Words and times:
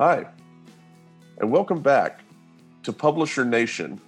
Hi, 0.00 0.26
and 1.38 1.50
welcome 1.50 1.82
back 1.82 2.20
to 2.84 2.92
Publisher 2.92 3.44
Nation, 3.44 4.00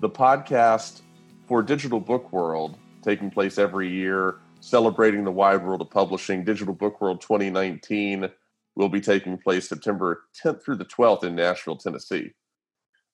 the 0.00 0.10
podcast 0.10 1.02
for 1.46 1.62
Digital 1.62 2.00
Book 2.00 2.32
World, 2.32 2.76
taking 3.04 3.30
place 3.30 3.56
every 3.56 3.88
year, 3.88 4.38
celebrating 4.58 5.22
the 5.22 5.30
wide 5.30 5.64
world 5.64 5.80
of 5.80 5.90
publishing. 5.90 6.42
Digital 6.42 6.74
Book 6.74 7.00
World 7.00 7.20
2019 7.20 8.28
will 8.74 8.88
be 8.88 9.00
taking 9.00 9.38
place 9.38 9.68
September 9.68 10.24
10th 10.44 10.64
through 10.64 10.74
the 10.74 10.84
12th 10.84 11.22
in 11.22 11.36
Nashville, 11.36 11.76
Tennessee. 11.76 12.32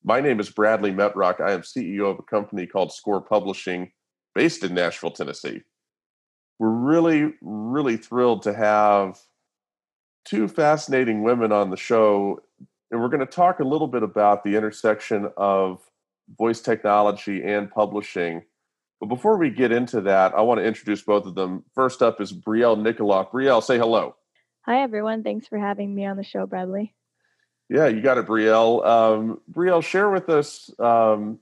My 0.03 0.23
name 0.23 0.41
is 0.41 0.49
Bradley 0.49 0.93
Metrock. 0.93 1.43
I 1.43 1.53
am 1.53 1.61
CEO 1.61 2.11
of 2.11 2.19
a 2.19 2.23
company 2.23 2.67
called 2.67 2.91
Score 2.91 3.21
Publishing 3.21 3.93
based 4.35 4.65
in 4.65 4.73
Nashville, 4.73 5.11
Tennessee. 5.11 5.61
We're 6.59 6.71
really, 6.71 7.35
really 7.43 7.99
thrilled 7.99 8.45
to 8.45 8.55
have 8.55 9.19
two 10.25 10.49
fascinating 10.49 11.23
women 11.23 11.53
on 11.53 11.71
the 11.71 11.77
show, 11.77 12.41
and 12.91 13.01
we're 13.01 13.09
going 13.09 13.21
to 13.21 13.27
talk 13.27 13.61
a 13.61 13.65
little 13.65 13.87
bit 13.87 14.03
about 14.03 14.45
the 14.45 14.57
intersection 14.57 15.31
of 15.37 15.81
voice 16.39 16.61
technology 16.61 17.43
and 17.43 17.71
publishing. 17.71 18.43
But 19.01 19.07
before 19.07 19.37
we 19.37 19.51
get 19.51 19.73
into 19.73 20.01
that, 20.03 20.35
I 20.35 20.41
want 20.41 20.61
to 20.61 20.65
introduce 20.65 21.03
both 21.03 21.27
of 21.27 21.35
them. 21.35 21.65
First 21.75 22.03
up 22.03 22.21
is 22.21 22.33
Brielle 22.33 22.77
Nikoloff. 22.77 23.31
Brielle, 23.31 23.63
say 23.63 23.77
hello. 23.77 24.17
Hi, 24.63 24.83
everyone. 24.83 25.23
Thanks 25.23 25.47
for 25.47 25.59
having 25.59 25.95
me 25.95 26.07
on 26.07 26.17
the 26.17 26.23
show, 26.23 26.47
Bradley. 26.47 26.95
Yeah, 27.69 27.89
you 27.89 28.01
got 28.01 28.19
it, 28.19 28.27
Brielle. 28.27 28.85
Um, 28.87 29.41
Brielle, 29.51 29.83
share 29.83 30.11
with 30.11 30.29
us 30.29 30.71
um, 30.79 31.39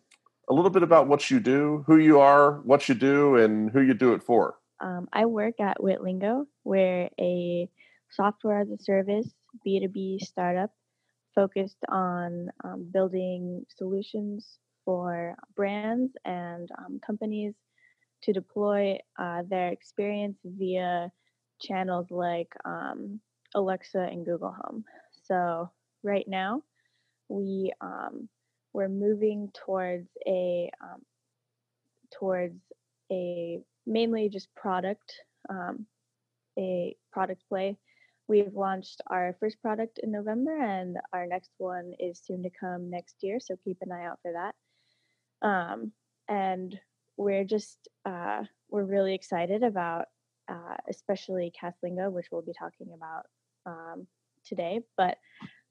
a 0.48 0.54
little 0.54 0.70
bit 0.70 0.82
about 0.82 1.06
what 1.06 1.30
you 1.30 1.38
do, 1.38 1.84
who 1.86 1.98
you 1.98 2.20
are, 2.20 2.60
what 2.62 2.88
you 2.88 2.94
do, 2.94 3.36
and 3.36 3.70
who 3.70 3.80
you 3.80 3.94
do 3.94 4.12
it 4.14 4.22
for. 4.22 4.56
Um, 4.80 5.08
I 5.12 5.26
work 5.26 5.60
at 5.60 5.78
Witlingo. 5.78 6.46
We're 6.64 7.08
a 7.20 7.68
software 8.12 8.60
as 8.60 8.70
a 8.70 8.82
service 8.82 9.28
B2B 9.66 10.20
startup 10.20 10.70
focused 11.34 11.78
on 11.88 12.48
um, 12.64 12.88
building 12.92 13.64
solutions 13.76 14.58
for 14.84 15.34
brands 15.56 16.12
and 16.24 16.68
um, 16.78 17.00
companies 17.04 17.54
to 18.22 18.32
deploy 18.32 18.98
uh, 19.18 19.42
their 19.48 19.68
experience 19.68 20.38
via 20.44 21.10
channels 21.60 22.06
like 22.10 22.48
um, 22.64 23.20
Alexa 23.54 23.98
and 23.98 24.24
Google 24.24 24.54
Home. 24.64 24.84
So 25.24 25.70
right 26.02 26.26
now, 26.28 26.62
we 27.28 27.72
um, 27.80 28.28
we're 28.72 28.88
moving 28.88 29.50
towards 29.64 30.08
a 30.26 30.70
um, 30.82 31.02
towards 32.18 32.60
a 33.10 33.60
mainly 33.86 34.28
just 34.28 34.48
product 34.54 35.12
um, 35.48 35.86
a 36.58 36.96
product 37.12 37.42
play 37.48 37.76
We've 38.28 38.54
launched 38.54 39.00
our 39.08 39.36
first 39.40 39.60
product 39.60 39.98
in 40.02 40.12
November, 40.12 40.56
and 40.56 40.96
our 41.12 41.26
next 41.26 41.50
one 41.58 41.92
is 41.98 42.20
soon 42.24 42.42
to 42.44 42.50
come 42.50 42.90
next 42.90 43.16
year. 43.20 43.40
So 43.40 43.56
keep 43.64 43.78
an 43.80 43.92
eye 43.92 44.06
out 44.06 44.20
for 44.22 44.32
that. 44.32 45.46
Um, 45.46 45.92
and 46.28 46.78
we're 47.16 47.44
just 47.44 47.88
uh, 48.04 48.44
we're 48.70 48.84
really 48.84 49.14
excited 49.14 49.62
about, 49.62 50.06
uh, 50.48 50.76
especially 50.88 51.52
Castlingo, 51.60 52.10
which 52.10 52.26
we'll 52.30 52.42
be 52.42 52.54
talking 52.58 52.88
about 52.94 53.26
um, 53.66 54.06
today. 54.44 54.80
But 54.96 55.18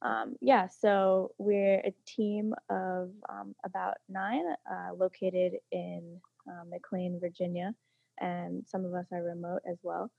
um, 0.01 0.35
yeah, 0.41 0.67
so 0.67 1.31
we're 1.37 1.79
a 1.79 1.93
team 2.05 2.53
of 2.69 3.11
um, 3.29 3.55
about 3.65 3.95
nine, 4.09 4.43
uh, 4.69 4.93
located 4.95 5.53
in 5.71 6.19
uh, 6.49 6.63
McLean, 6.69 7.19
Virginia, 7.19 7.73
and 8.19 8.63
some 8.67 8.85
of 8.85 8.93
us 8.93 9.05
are 9.11 9.23
remote 9.23 9.61
as 9.69 9.77
well. 9.83 10.11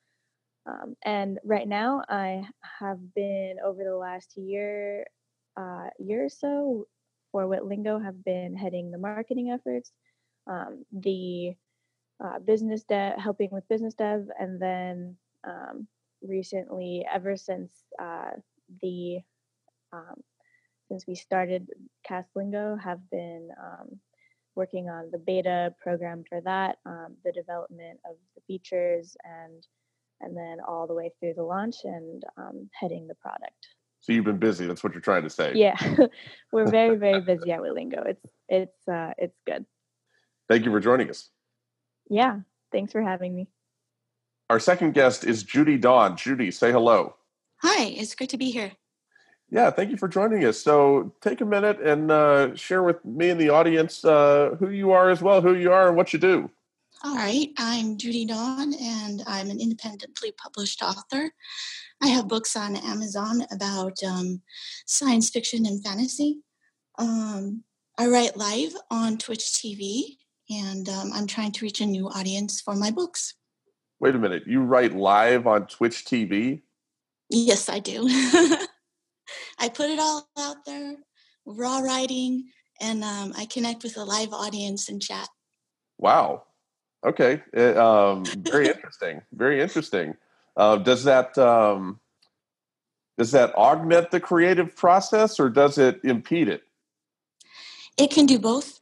Um, 0.66 0.96
and 1.04 1.38
right 1.44 1.66
now, 1.66 2.02
I 2.08 2.44
have 2.78 2.98
been 3.14 3.56
over 3.64 3.82
the 3.82 3.96
last 3.96 4.36
year, 4.36 5.04
uh, 5.56 5.88
year 5.98 6.26
or 6.26 6.28
so, 6.28 6.86
for 7.32 7.46
Witlingo, 7.46 8.02
have 8.02 8.24
been 8.24 8.54
heading 8.54 8.90
the 8.90 8.98
marketing 8.98 9.50
efforts, 9.50 9.92
um, 10.46 10.84
the 10.92 11.54
uh, 12.22 12.38
business 12.38 12.84
dev, 12.84 13.18
helping 13.18 13.50
with 13.50 13.68
business 13.68 13.94
dev, 13.94 14.26
and 14.38 14.60
then 14.60 15.16
um, 15.44 15.88
recently, 16.22 17.04
ever 17.12 17.36
since 17.36 17.70
uh, 18.00 18.30
the 18.82 19.18
um, 19.92 20.22
since 20.88 21.06
we 21.06 21.14
started 21.14 21.68
Castlingo, 22.08 22.80
have 22.80 23.00
been 23.10 23.48
um, 23.60 23.98
working 24.54 24.88
on 24.88 25.10
the 25.10 25.18
beta 25.18 25.74
program 25.80 26.22
for 26.28 26.40
that, 26.42 26.76
um, 26.86 27.16
the 27.24 27.32
development 27.32 27.98
of 28.08 28.16
the 28.34 28.42
features 28.46 29.16
and 29.24 29.66
and 30.22 30.36
then 30.36 30.58
all 30.66 30.86
the 30.86 30.94
way 30.94 31.10
through 31.18 31.34
the 31.34 31.42
launch 31.42 31.76
and 31.84 32.22
um, 32.36 32.70
heading 32.72 33.06
the 33.06 33.14
product. 33.14 33.66
So 34.00 34.12
you've 34.12 34.24
been 34.24 34.38
busy. 34.38 34.66
That's 34.66 34.82
what 34.82 34.92
you're 34.92 35.00
trying 35.00 35.22
to 35.22 35.30
say. 35.30 35.52
Yeah, 35.54 35.76
we're 36.52 36.70
very 36.70 36.96
very 36.96 37.20
busy 37.20 37.52
at 37.52 37.60
Witlingo. 37.60 38.06
It's 38.06 38.32
it's 38.48 38.88
uh, 38.88 39.12
it's 39.18 39.38
good. 39.46 39.64
Thank 40.48 40.64
you 40.64 40.70
for 40.70 40.80
joining 40.80 41.08
us. 41.08 41.30
Yeah, 42.10 42.40
thanks 42.72 42.92
for 42.92 43.02
having 43.02 43.34
me. 43.34 43.48
Our 44.50 44.58
second 44.58 44.92
guest 44.92 45.24
is 45.24 45.44
Judy 45.44 45.78
Dawn. 45.78 46.16
Judy, 46.16 46.50
say 46.50 46.72
hello. 46.72 47.14
Hi, 47.62 47.84
it's 47.84 48.14
great 48.14 48.30
to 48.30 48.36
be 48.36 48.50
here. 48.50 48.72
Yeah, 49.50 49.70
thank 49.70 49.90
you 49.90 49.96
for 49.96 50.08
joining 50.08 50.44
us. 50.44 50.58
So 50.58 51.14
take 51.20 51.40
a 51.40 51.44
minute 51.44 51.80
and 51.80 52.10
uh, 52.10 52.54
share 52.54 52.82
with 52.82 53.04
me 53.04 53.30
and 53.30 53.40
the 53.40 53.50
audience 53.50 54.04
uh, 54.04 54.56
who 54.58 54.70
you 54.70 54.92
are 54.92 55.10
as 55.10 55.22
well, 55.22 55.42
who 55.42 55.54
you 55.54 55.70
are, 55.70 55.88
and 55.88 55.96
what 55.96 56.12
you 56.12 56.18
do. 56.18 56.50
All 57.04 57.16
right, 57.16 57.48
I'm 57.58 57.98
Judy 57.98 58.24
Dawn, 58.24 58.74
and 58.74 59.24
I'm 59.26 59.50
an 59.50 59.60
independently 59.60 60.30
published 60.30 60.82
author. 60.82 61.32
I 62.00 62.06
have 62.06 62.28
books 62.28 62.54
on 62.54 62.76
Amazon 62.76 63.44
about 63.50 64.00
um, 64.04 64.40
science 64.86 65.28
fiction 65.28 65.66
and 65.66 65.82
fantasy. 65.82 66.42
Um, 67.00 67.64
I 67.98 68.06
write 68.06 68.36
live 68.36 68.76
on 68.88 69.18
Twitch 69.18 69.40
TV, 69.40 70.18
and 70.48 70.88
um, 70.88 71.10
I'm 71.12 71.26
trying 71.26 71.50
to 71.50 71.64
reach 71.64 71.80
a 71.80 71.86
new 71.86 72.08
audience 72.08 72.60
for 72.60 72.76
my 72.76 72.92
books. 72.92 73.34
Wait 73.98 74.14
a 74.14 74.18
minute, 74.18 74.44
you 74.46 74.60
write 74.60 74.94
live 74.94 75.48
on 75.48 75.66
Twitch 75.66 76.04
TV? 76.04 76.62
Yes, 77.28 77.68
I 77.68 77.80
do. 77.80 78.06
I 79.58 79.68
put 79.68 79.90
it 79.90 79.98
all 79.98 80.28
out 80.38 80.64
there, 80.64 80.98
raw 81.46 81.80
writing, 81.80 82.50
and 82.80 83.02
um, 83.02 83.32
I 83.36 83.46
connect 83.46 83.82
with 83.82 83.96
a 83.96 84.04
live 84.04 84.32
audience 84.32 84.88
and 84.88 85.02
chat. 85.02 85.28
Wow, 85.98 86.44
Okay, 87.04 87.42
it, 87.52 87.76
um, 87.76 88.24
very 88.24 88.68
interesting. 88.68 89.22
Very 89.32 89.60
interesting. 89.60 90.14
Uh, 90.56 90.76
does 90.76 91.04
that 91.04 91.36
um, 91.36 91.98
does 93.18 93.32
that 93.32 93.54
augment 93.54 94.10
the 94.10 94.20
creative 94.20 94.76
process, 94.76 95.40
or 95.40 95.48
does 95.48 95.78
it 95.78 96.00
impede 96.04 96.48
it? 96.48 96.62
It 97.98 98.10
can 98.10 98.26
do 98.26 98.38
both. 98.38 98.80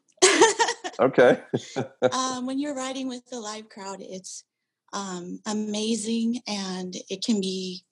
okay. 1.01 1.41
um, 2.13 2.47
when 2.47 2.59
you're 2.59 2.75
writing 2.75 3.09
with 3.09 3.27
the 3.27 3.41
live 3.41 3.69
crowd, 3.69 3.99
it's 4.01 4.45
um, 4.93 5.41
amazing, 5.47 6.41
and 6.47 6.95
it 7.09 7.25
can 7.25 7.41
be 7.41 7.85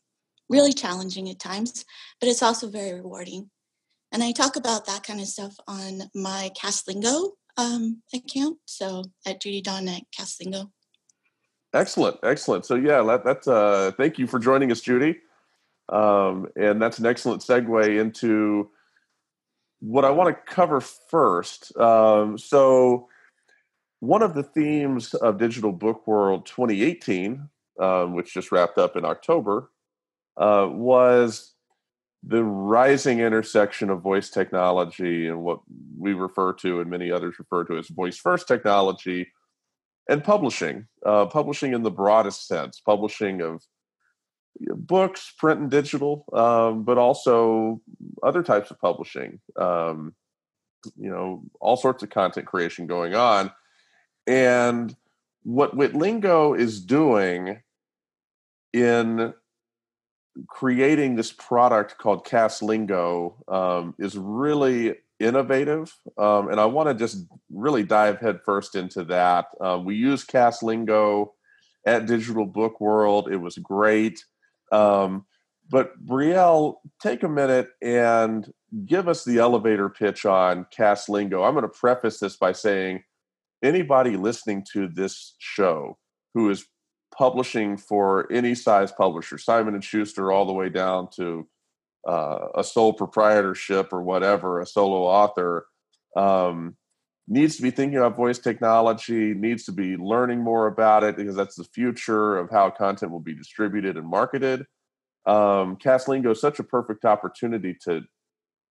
really 0.48 0.72
challenging 0.72 1.28
at 1.28 1.38
times, 1.38 1.84
but 2.20 2.28
it's 2.28 2.42
also 2.42 2.68
very 2.68 2.94
rewarding. 2.94 3.50
And 4.12 4.22
I 4.22 4.32
talk 4.32 4.56
about 4.56 4.86
that 4.86 5.02
kind 5.02 5.20
of 5.20 5.26
stuff 5.26 5.54
on 5.66 6.02
my 6.14 6.50
Castlingo 6.58 7.32
um, 7.58 8.02
account. 8.14 8.56
So 8.64 9.04
at 9.26 9.42
Judy 9.42 9.60
Dawn 9.60 9.88
at 9.88 10.02
Castlingo. 10.16 10.70
Excellent, 11.74 12.16
excellent. 12.22 12.64
So 12.64 12.76
yeah, 12.76 13.02
that, 13.02 13.24
that's 13.24 13.46
uh, 13.46 13.92
thank 13.98 14.18
you 14.18 14.26
for 14.26 14.38
joining 14.38 14.72
us, 14.72 14.80
Judy. 14.80 15.18
Um, 15.90 16.48
and 16.56 16.80
that's 16.80 16.98
an 16.98 17.06
excellent 17.06 17.42
segue 17.42 18.00
into 18.00 18.70
what 19.80 20.04
I 20.04 20.10
want 20.10 20.28
to 20.28 20.54
cover 20.54 20.80
first. 20.80 21.76
Um, 21.78 22.38
so 22.38 23.08
one 24.00 24.22
of 24.22 24.34
the 24.34 24.42
themes 24.42 25.14
of 25.14 25.38
Digital 25.38 25.72
Book 25.72 26.06
World 26.06 26.46
2018, 26.46 27.48
um, 27.80 28.14
which 28.14 28.34
just 28.34 28.52
wrapped 28.52 28.78
up 28.78 28.96
in 28.96 29.04
October, 29.04 29.70
uh, 30.36 30.68
was 30.70 31.54
the 32.22 32.42
rising 32.42 33.20
intersection 33.20 33.90
of 33.90 34.00
voice 34.00 34.30
technology 34.30 35.28
and 35.28 35.42
what 35.42 35.60
we 35.96 36.12
refer 36.12 36.52
to 36.52 36.80
and 36.80 36.90
many 36.90 37.10
others 37.10 37.38
refer 37.38 37.64
to 37.64 37.78
as 37.78 37.88
voice 37.88 38.16
first 38.18 38.48
technology 38.48 39.28
and 40.08 40.24
publishing 40.24 40.86
uh, 41.06 41.26
publishing 41.26 41.74
in 41.74 41.82
the 41.82 41.90
broadest 41.90 42.48
sense 42.48 42.80
publishing 42.84 43.40
of 43.40 43.62
books 44.60 45.32
print 45.38 45.60
and 45.60 45.70
digital 45.70 46.24
um, 46.32 46.82
but 46.82 46.98
also 46.98 47.80
other 48.22 48.42
types 48.42 48.70
of 48.70 48.80
publishing 48.80 49.38
um, 49.56 50.12
you 50.96 51.10
know 51.10 51.42
all 51.60 51.76
sorts 51.76 52.02
of 52.02 52.10
content 52.10 52.46
creation 52.46 52.86
going 52.86 53.14
on. 53.14 53.50
And 54.26 54.94
what 55.42 55.76
witlingo 55.76 56.58
is 56.58 56.80
doing 56.80 57.62
in 58.72 59.32
creating 60.46 61.16
this 61.16 61.32
product 61.32 61.98
called 61.98 62.26
Castlingo 62.26 63.34
um, 63.52 63.94
is 63.98 64.16
really 64.16 64.96
innovative, 65.18 65.92
um, 66.16 66.48
and 66.48 66.60
I 66.60 66.66
want 66.66 66.88
to 66.88 66.94
just 66.94 67.26
really 67.50 67.82
dive 67.82 68.20
headfirst 68.20 68.76
into 68.76 69.04
that. 69.04 69.46
Uh, 69.60 69.80
we 69.84 69.96
use 69.96 70.24
Castlingo 70.24 71.30
at 71.86 72.06
Digital 72.06 72.46
Book 72.46 72.80
World. 72.80 73.28
It 73.30 73.38
was 73.38 73.56
great. 73.58 74.24
Um, 74.70 75.26
But 75.70 76.02
Brielle, 76.04 76.76
take 77.02 77.22
a 77.24 77.28
minute 77.28 77.68
and 77.82 78.50
give 78.86 79.06
us 79.06 79.24
the 79.24 79.38
elevator 79.38 79.88
pitch 79.90 80.24
on 80.24 80.66
Castlingo. 80.76 81.46
I'm 81.46 81.54
going 81.54 81.62
to 81.62 81.68
preface 81.68 82.20
this 82.20 82.36
by 82.36 82.52
saying 82.52 83.02
anybody 83.62 84.16
listening 84.16 84.64
to 84.72 84.88
this 84.88 85.34
show 85.38 85.98
who 86.32 86.48
is 86.50 86.66
publishing 87.18 87.76
for 87.76 88.30
any 88.32 88.54
size 88.54 88.92
publisher, 88.92 89.36
Simon 89.36 89.74
and 89.74 89.82
Schuster, 89.82 90.30
all 90.30 90.46
the 90.46 90.52
way 90.52 90.68
down 90.68 91.08
to 91.16 91.48
uh, 92.08 92.46
a 92.54 92.62
sole 92.62 92.92
proprietorship 92.92 93.92
or 93.92 94.02
whatever, 94.02 94.60
a 94.60 94.66
solo 94.66 95.02
author, 95.02 95.66
um, 96.16 96.76
needs 97.26 97.56
to 97.56 97.62
be 97.62 97.72
thinking 97.72 97.98
about 97.98 98.16
voice 98.16 98.38
technology, 98.38 99.34
needs 99.34 99.64
to 99.64 99.72
be 99.72 99.96
learning 99.96 100.40
more 100.40 100.68
about 100.68 101.02
it 101.02 101.16
because 101.16 101.34
that's 101.34 101.56
the 101.56 101.64
future 101.64 102.38
of 102.38 102.50
how 102.50 102.70
content 102.70 103.10
will 103.10 103.20
be 103.20 103.34
distributed 103.34 103.96
and 103.96 104.08
marketed. 104.08 104.60
Um, 105.26 105.76
Castlingo 105.76 106.30
is 106.30 106.40
such 106.40 106.60
a 106.60 106.64
perfect 106.64 107.04
opportunity 107.04 107.76
to 107.84 108.02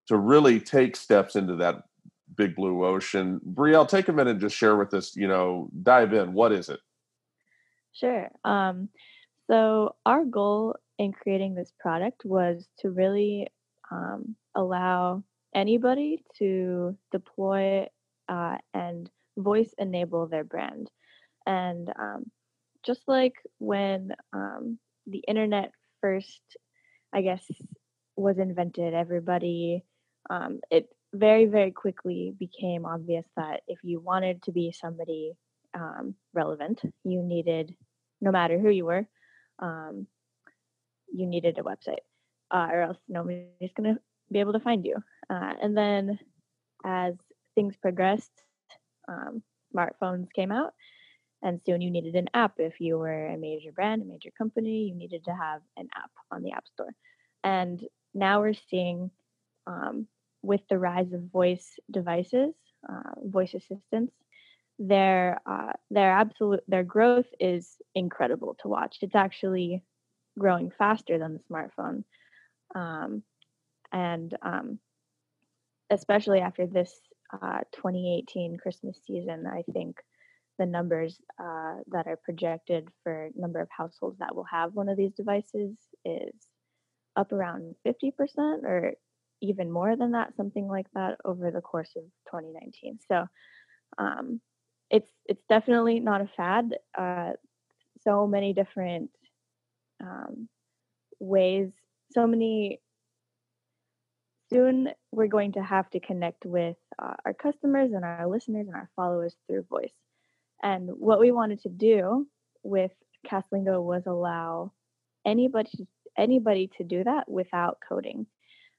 to 0.08 0.16
really 0.16 0.60
take 0.60 0.94
steps 0.94 1.34
into 1.34 1.56
that 1.56 1.82
big 2.36 2.54
blue 2.54 2.86
ocean. 2.86 3.40
Brielle, 3.44 3.88
take 3.88 4.06
a 4.06 4.12
minute 4.12 4.30
and 4.30 4.40
just 4.40 4.56
share 4.56 4.76
with 4.76 4.94
us, 4.94 5.16
you 5.16 5.26
know, 5.26 5.68
dive 5.82 6.12
in. 6.12 6.32
What 6.32 6.52
is 6.52 6.68
it? 6.68 6.78
Sure. 7.98 8.30
Um, 8.44 8.88
so 9.50 9.94
our 10.04 10.24
goal 10.24 10.76
in 10.98 11.12
creating 11.12 11.54
this 11.54 11.72
product 11.78 12.22
was 12.24 12.66
to 12.80 12.90
really 12.90 13.48
um, 13.90 14.36
allow 14.54 15.22
anybody 15.54 16.22
to 16.38 16.96
deploy 17.12 17.86
uh, 18.28 18.56
and 18.74 19.08
voice 19.38 19.72
enable 19.78 20.26
their 20.26 20.44
brand. 20.44 20.90
And 21.46 21.90
um, 21.98 22.30
just 22.84 23.02
like 23.06 23.34
when 23.58 24.10
um, 24.32 24.78
the 25.06 25.22
internet 25.26 25.72
first, 26.00 26.42
I 27.14 27.22
guess, 27.22 27.44
was 28.16 28.38
invented, 28.38 28.94
everybody, 28.94 29.84
um, 30.28 30.60
it 30.70 30.88
very, 31.14 31.46
very 31.46 31.70
quickly 31.70 32.34
became 32.38 32.84
obvious 32.84 33.24
that 33.36 33.62
if 33.68 33.78
you 33.82 34.00
wanted 34.00 34.42
to 34.42 34.52
be 34.52 34.72
somebody 34.72 35.32
um, 35.74 36.14
relevant, 36.34 36.80
you 37.04 37.22
needed, 37.22 37.74
no 38.20 38.30
matter 38.30 38.58
who 38.58 38.70
you 38.70 38.84
were, 38.84 39.06
um, 39.58 40.06
you 41.12 41.26
needed 41.26 41.58
a 41.58 41.62
website, 41.62 42.04
uh, 42.50 42.68
or 42.70 42.82
else 42.82 42.98
nobody's 43.08 43.72
going 43.76 43.94
to 43.94 44.00
be 44.30 44.40
able 44.40 44.52
to 44.52 44.60
find 44.60 44.84
you. 44.84 44.96
Uh, 45.30 45.52
and 45.62 45.76
then 45.76 46.18
as 46.84 47.14
things 47.54 47.76
progressed, 47.76 48.32
um, 49.08 49.42
smartphones 49.74 50.32
came 50.32 50.52
out, 50.52 50.72
and 51.42 51.60
soon 51.64 51.80
you 51.80 51.90
needed 51.90 52.14
an 52.14 52.28
app. 52.34 52.54
If 52.58 52.80
you 52.80 52.98
were 52.98 53.26
a 53.26 53.36
major 53.36 53.72
brand, 53.72 54.02
a 54.02 54.04
major 54.04 54.30
company, 54.36 54.88
you 54.88 54.94
needed 54.94 55.24
to 55.24 55.32
have 55.32 55.60
an 55.76 55.88
app 55.96 56.10
on 56.30 56.42
the 56.42 56.52
App 56.52 56.66
Store. 56.68 56.94
And 57.44 57.84
now 58.14 58.40
we're 58.40 58.54
seeing, 58.70 59.10
um, 59.66 60.06
with 60.42 60.62
the 60.68 60.78
rise 60.78 61.12
of 61.12 61.22
voice 61.32 61.78
devices, 61.90 62.54
uh, 62.88 63.12
voice 63.24 63.54
assistants, 63.54 64.14
their 64.78 65.40
uh, 65.46 65.72
their 65.90 66.12
absolute 66.12 66.60
their 66.68 66.84
growth 66.84 67.26
is 67.40 67.76
incredible 67.94 68.56
to 68.60 68.68
watch. 68.68 68.98
It's 69.02 69.14
actually 69.14 69.82
growing 70.38 70.70
faster 70.76 71.18
than 71.18 71.34
the 71.34 71.40
smartphone, 71.50 72.04
um, 72.74 73.22
and 73.92 74.36
um, 74.42 74.78
especially 75.90 76.40
after 76.40 76.66
this 76.66 76.92
uh, 77.32 77.60
2018 77.74 78.58
Christmas 78.58 78.98
season, 79.06 79.46
I 79.46 79.62
think 79.72 79.96
the 80.58 80.66
numbers 80.66 81.20
uh, 81.38 81.76
that 81.88 82.06
are 82.06 82.18
projected 82.24 82.88
for 83.02 83.28
number 83.34 83.60
of 83.60 83.68
households 83.70 84.18
that 84.18 84.34
will 84.34 84.44
have 84.44 84.74
one 84.74 84.88
of 84.88 84.96
these 84.96 85.12
devices 85.12 85.76
is 86.04 86.34
up 87.14 87.32
around 87.32 87.74
50% 87.86 88.12
or 88.64 88.92
even 89.42 89.70
more 89.70 89.96
than 89.96 90.12
that, 90.12 90.34
something 90.36 90.66
like 90.66 90.86
that 90.94 91.18
over 91.24 91.50
the 91.50 91.60
course 91.60 91.90
of 91.96 92.04
2019. 92.30 92.98
So 93.08 93.26
um, 93.98 94.40
it's 94.90 95.10
it's 95.26 95.42
definitely 95.48 96.00
not 96.00 96.20
a 96.20 96.30
fad. 96.36 96.76
Uh, 96.96 97.32
so 98.02 98.26
many 98.26 98.52
different 98.52 99.10
um, 100.00 100.48
ways, 101.18 101.70
so 102.12 102.26
many 102.26 102.80
soon 104.48 104.90
we're 105.10 105.26
going 105.26 105.52
to 105.52 105.62
have 105.62 105.90
to 105.90 106.00
connect 106.00 106.44
with 106.44 106.76
uh, 107.00 107.14
our 107.24 107.34
customers 107.34 107.90
and 107.92 108.04
our 108.04 108.28
listeners 108.28 108.66
and 108.68 108.76
our 108.76 108.88
followers 108.94 109.34
through 109.46 109.62
voice. 109.64 109.92
And 110.62 110.88
what 110.90 111.20
we 111.20 111.32
wanted 111.32 111.60
to 111.62 111.68
do 111.68 112.26
with 112.62 112.92
Castlingo 113.26 113.82
was 113.82 114.04
allow 114.06 114.72
anybody 115.24 115.86
anybody 116.16 116.70
to 116.78 116.84
do 116.84 117.04
that 117.04 117.28
without 117.28 117.78
coding. 117.86 118.26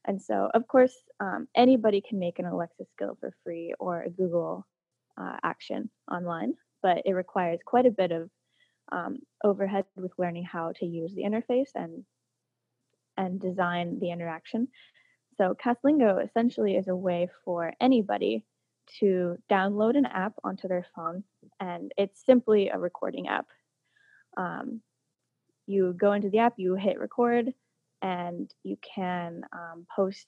And 0.04 0.20
so, 0.20 0.50
of 0.54 0.66
course, 0.66 0.94
um, 1.20 1.48
anybody 1.54 2.00
can 2.00 2.18
make 2.18 2.38
an 2.38 2.46
Alexa 2.46 2.84
skill 2.92 3.16
for 3.20 3.32
free 3.44 3.74
or 3.78 4.02
a 4.02 4.10
Google 4.10 4.66
uh, 5.18 5.36
action 5.42 5.90
online, 6.10 6.54
but 6.82 7.02
it 7.04 7.12
requires 7.12 7.60
quite 7.64 7.86
a 7.86 7.90
bit 7.90 8.12
of 8.12 8.30
um, 8.92 9.18
overhead 9.44 9.84
with 9.96 10.12
learning 10.18 10.44
how 10.44 10.72
to 10.76 10.86
use 10.86 11.14
the 11.14 11.22
interface 11.22 11.70
and 11.74 12.04
and 13.16 13.40
design 13.40 13.98
the 13.98 14.12
interaction. 14.12 14.68
So 15.36 15.54
Castlingo 15.54 16.24
essentially 16.24 16.76
is 16.76 16.86
a 16.88 16.94
way 16.94 17.28
for 17.44 17.72
anybody 17.80 18.44
to 19.00 19.36
download 19.50 19.96
an 19.96 20.06
app 20.06 20.34
onto 20.44 20.68
their 20.68 20.86
phone, 20.94 21.24
and 21.60 21.92
it's 21.96 22.24
simply 22.24 22.68
a 22.68 22.78
recording 22.78 23.28
app. 23.28 23.46
Um, 24.36 24.80
you 25.66 25.94
go 25.98 26.12
into 26.12 26.30
the 26.30 26.38
app, 26.38 26.54
you 26.56 26.74
hit 26.76 26.98
record, 26.98 27.52
and 28.02 28.52
you 28.62 28.76
can 28.82 29.42
um, 29.52 29.86
post 29.94 30.26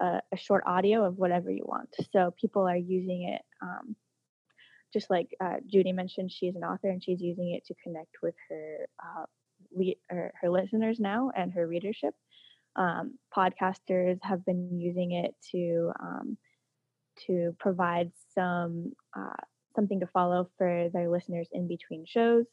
a, 0.00 0.20
a, 0.32 0.36
short 0.36 0.64
audio 0.66 1.04
of 1.04 1.16
whatever 1.16 1.50
you 1.50 1.64
want. 1.66 1.94
So 2.12 2.32
people 2.40 2.68
are 2.68 2.76
using 2.76 3.34
it, 3.34 3.42
um, 3.62 3.96
just 4.92 5.10
like 5.10 5.34
uh, 5.40 5.56
Judy 5.66 5.92
mentioned, 5.92 6.32
she's 6.32 6.56
an 6.56 6.64
author 6.64 6.88
and 6.88 7.02
she's 7.02 7.20
using 7.20 7.52
it 7.52 7.66
to 7.66 7.74
connect 7.82 8.16
with 8.22 8.34
her 8.48 8.86
uh, 9.02 9.24
le- 9.72 9.94
her, 10.08 10.32
her 10.40 10.50
listeners 10.50 10.98
now 10.98 11.30
and 11.36 11.52
her 11.52 11.66
readership. 11.66 12.14
Um, 12.76 13.18
podcasters 13.36 14.18
have 14.22 14.44
been 14.44 14.78
using 14.78 15.12
it 15.12 15.34
to 15.52 15.92
um, 16.00 16.38
to 17.26 17.54
provide 17.58 18.12
some 18.34 18.92
uh, 19.16 19.42
something 19.74 20.00
to 20.00 20.06
follow 20.06 20.48
for 20.56 20.88
their 20.92 21.10
listeners 21.10 21.48
in 21.52 21.66
between 21.66 22.04
shows, 22.06 22.46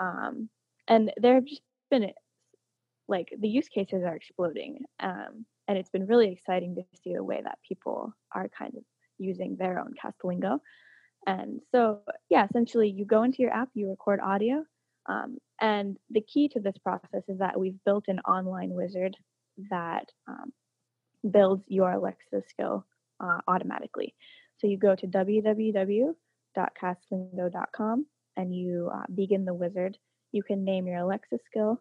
um, 0.00 0.48
and 0.86 1.12
there 1.16 1.34
have 1.34 1.46
just 1.46 1.62
been 1.90 2.12
like 3.08 3.32
the 3.38 3.48
use 3.48 3.68
cases 3.68 4.02
are 4.04 4.16
exploding, 4.16 4.84
um, 5.00 5.44
and 5.68 5.78
it's 5.78 5.90
been 5.90 6.06
really 6.06 6.32
exciting 6.32 6.74
to 6.74 6.82
see 7.02 7.14
the 7.14 7.24
way 7.24 7.40
that 7.42 7.58
people 7.66 8.12
are 8.32 8.48
kind 8.56 8.74
of 8.76 8.82
using 9.18 9.56
their 9.56 9.78
own 9.78 9.94
Castlingo. 10.02 10.58
And 11.26 11.60
so, 11.72 12.00
yeah, 12.28 12.44
essentially, 12.44 12.90
you 12.90 13.06
go 13.06 13.22
into 13.22 13.42
your 13.42 13.52
app, 13.52 13.70
you 13.74 13.88
record 13.88 14.20
audio, 14.20 14.64
um, 15.06 15.38
and 15.60 15.96
the 16.10 16.20
key 16.20 16.48
to 16.48 16.58
this 16.60 16.76
process 16.78 17.22
is 17.28 17.38
that 17.38 17.58
we've 17.58 17.82
built 17.84 18.04
an 18.08 18.18
online 18.20 18.70
wizard 18.70 19.16
that 19.70 20.10
um, 20.28 20.52
builds 21.30 21.64
your 21.68 21.92
Alexa 21.92 22.42
skill 22.48 22.84
uh, 23.20 23.38
automatically. 23.46 24.14
So 24.58 24.66
you 24.66 24.76
go 24.78 24.96
to 24.96 25.06
www.castlingo.com 25.06 28.06
and 28.36 28.54
you 28.54 28.90
uh, 28.92 29.04
begin 29.14 29.44
the 29.44 29.54
wizard. 29.54 29.96
You 30.32 30.42
can 30.42 30.64
name 30.64 30.86
your 30.86 30.98
Alexa 30.98 31.38
skill, 31.46 31.80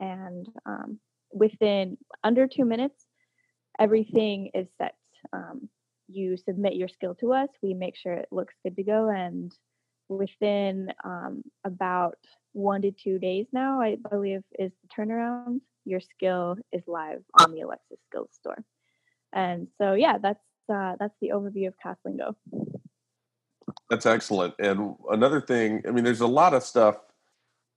and 0.00 0.48
um, 0.64 0.98
within 1.32 1.98
under 2.24 2.46
two 2.46 2.64
minutes, 2.64 3.04
everything 3.78 4.50
is 4.54 4.66
set. 4.78 4.94
Um, 5.32 5.68
you 6.08 6.36
submit 6.36 6.74
your 6.74 6.88
skill 6.88 7.14
to 7.16 7.32
us, 7.32 7.48
we 7.62 7.74
make 7.74 7.96
sure 7.96 8.12
it 8.12 8.28
looks 8.30 8.54
good 8.62 8.76
to 8.76 8.82
go, 8.82 9.08
and 9.08 9.52
within 10.08 10.92
um, 11.04 11.42
about 11.64 12.18
one 12.52 12.82
to 12.82 12.90
two 12.90 13.18
days 13.18 13.46
now, 13.52 13.80
I 13.80 13.96
believe, 14.10 14.42
is 14.58 14.72
the 14.82 14.88
turnaround. 14.88 15.60
Your 15.84 16.00
skill 16.00 16.56
is 16.72 16.82
live 16.86 17.22
on 17.40 17.52
the 17.52 17.62
Alexa 17.62 17.94
Skills 18.08 18.30
Store, 18.32 18.62
and 19.32 19.68
so 19.78 19.94
yeah, 19.94 20.18
that's 20.18 20.44
uh, 20.72 20.96
that's 20.98 21.16
the 21.20 21.30
overview 21.30 21.68
of 21.68 21.74
Castlingo. 21.84 22.34
That's 23.88 24.06
excellent. 24.06 24.54
And 24.58 24.96
another 25.10 25.40
thing, 25.40 25.82
I 25.86 25.90
mean, 25.90 26.04
there's 26.04 26.20
a 26.20 26.26
lot 26.26 26.54
of 26.54 26.62
stuff 26.62 26.96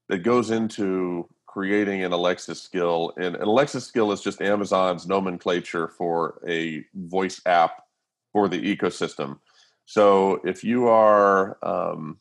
that 0.10 0.20
goes 0.20 0.52
into 0.52 1.28
creating 1.56 2.04
an 2.04 2.12
Alexa 2.12 2.54
skill, 2.54 3.14
and 3.16 3.34
an 3.34 3.44
Alexa 3.44 3.80
skill 3.80 4.12
is 4.12 4.20
just 4.20 4.42
Amazon's 4.42 5.08
nomenclature 5.08 5.88
for 5.88 6.42
a 6.46 6.84
voice 6.94 7.40
app 7.46 7.86
for 8.34 8.50
the 8.50 8.76
ecosystem. 8.76 9.40
So 9.86 10.42
if 10.44 10.66
you 10.66 10.90
are 10.90 11.58
um, 11.66 12.18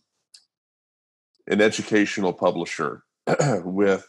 an 1.48 1.60
educational 1.60 2.32
publisher 2.32 3.02
with 3.64 4.08